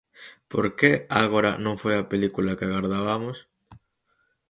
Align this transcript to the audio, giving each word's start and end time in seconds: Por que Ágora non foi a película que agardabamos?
Por 0.51 0.65
que 0.77 0.91
Ágora 1.23 1.51
non 1.65 1.75
foi 1.81 1.93
a 1.97 2.07
película 2.11 2.57
que 2.57 2.65
agardabamos? 2.67 3.37